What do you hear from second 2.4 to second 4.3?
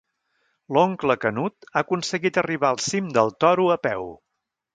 arribar al cim del Toro a peu.